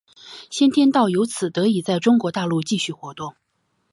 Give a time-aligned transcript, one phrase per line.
[0.49, 3.35] 先天道由此得以在中国大陆继续活动。